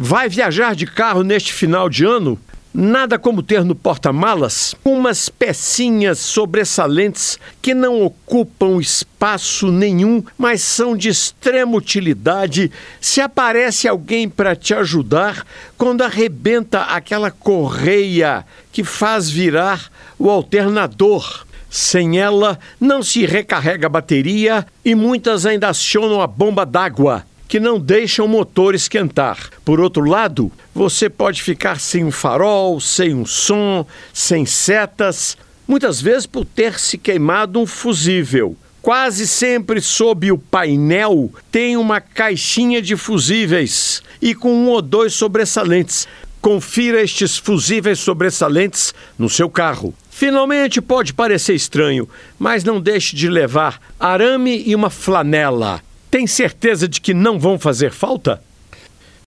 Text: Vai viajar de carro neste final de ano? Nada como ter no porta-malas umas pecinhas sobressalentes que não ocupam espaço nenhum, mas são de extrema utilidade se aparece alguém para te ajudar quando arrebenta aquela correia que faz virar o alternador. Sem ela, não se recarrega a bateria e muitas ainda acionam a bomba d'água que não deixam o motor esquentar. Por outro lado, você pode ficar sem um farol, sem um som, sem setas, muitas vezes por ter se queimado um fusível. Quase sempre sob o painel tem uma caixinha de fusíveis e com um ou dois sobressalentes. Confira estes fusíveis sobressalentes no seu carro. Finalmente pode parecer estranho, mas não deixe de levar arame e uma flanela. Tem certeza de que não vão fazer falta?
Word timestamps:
Vai 0.00 0.28
viajar 0.28 0.76
de 0.76 0.86
carro 0.86 1.24
neste 1.24 1.52
final 1.52 1.88
de 1.90 2.04
ano? 2.04 2.38
Nada 2.72 3.18
como 3.18 3.42
ter 3.42 3.64
no 3.64 3.74
porta-malas 3.74 4.72
umas 4.84 5.28
pecinhas 5.28 6.20
sobressalentes 6.20 7.36
que 7.60 7.74
não 7.74 8.02
ocupam 8.02 8.80
espaço 8.80 9.72
nenhum, 9.72 10.22
mas 10.38 10.62
são 10.62 10.96
de 10.96 11.08
extrema 11.08 11.76
utilidade 11.76 12.70
se 13.00 13.20
aparece 13.20 13.88
alguém 13.88 14.28
para 14.28 14.54
te 14.54 14.72
ajudar 14.72 15.44
quando 15.76 16.02
arrebenta 16.02 16.82
aquela 16.82 17.32
correia 17.32 18.46
que 18.70 18.84
faz 18.84 19.28
virar 19.28 19.90
o 20.16 20.30
alternador. 20.30 21.44
Sem 21.68 22.20
ela, 22.20 22.56
não 22.80 23.02
se 23.02 23.26
recarrega 23.26 23.88
a 23.88 23.90
bateria 23.90 24.64
e 24.84 24.94
muitas 24.94 25.44
ainda 25.44 25.68
acionam 25.68 26.22
a 26.22 26.26
bomba 26.28 26.64
d'água 26.64 27.26
que 27.48 27.58
não 27.58 27.80
deixam 27.80 28.26
o 28.26 28.28
motor 28.28 28.74
esquentar. 28.74 29.50
Por 29.64 29.80
outro 29.80 30.04
lado, 30.04 30.52
você 30.74 31.08
pode 31.08 31.42
ficar 31.42 31.80
sem 31.80 32.04
um 32.04 32.12
farol, 32.12 32.78
sem 32.78 33.14
um 33.14 33.24
som, 33.24 33.86
sem 34.12 34.44
setas, 34.44 35.36
muitas 35.66 36.00
vezes 36.00 36.26
por 36.26 36.44
ter 36.44 36.78
se 36.78 36.98
queimado 36.98 37.58
um 37.58 37.66
fusível. 37.66 38.54
Quase 38.82 39.26
sempre 39.26 39.80
sob 39.80 40.30
o 40.30 40.38
painel 40.38 41.32
tem 41.50 41.76
uma 41.76 42.00
caixinha 42.00 42.80
de 42.80 42.96
fusíveis 42.96 44.02
e 44.20 44.34
com 44.34 44.52
um 44.52 44.68
ou 44.68 44.80
dois 44.80 45.14
sobressalentes. 45.14 46.06
Confira 46.40 47.02
estes 47.02 47.36
fusíveis 47.36 47.98
sobressalentes 47.98 48.94
no 49.18 49.28
seu 49.28 49.50
carro. 49.50 49.92
Finalmente 50.10 50.80
pode 50.80 51.12
parecer 51.12 51.54
estranho, 51.54 52.08
mas 52.38 52.62
não 52.62 52.80
deixe 52.80 53.16
de 53.16 53.28
levar 53.28 53.80
arame 53.98 54.62
e 54.66 54.74
uma 54.74 54.90
flanela. 54.90 55.82
Tem 56.10 56.26
certeza 56.26 56.88
de 56.88 57.00
que 57.00 57.12
não 57.12 57.38
vão 57.38 57.58
fazer 57.58 57.92
falta? 57.92 58.42